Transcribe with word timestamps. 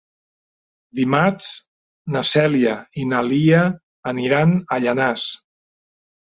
Dimarts 0.99 1.49
na 2.15 2.23
Cèlia 2.29 2.71
i 3.03 3.05
na 3.11 3.21
Lia 3.27 3.61
aniran 4.15 4.57
a 4.57 4.81
Llanars. 4.87 5.29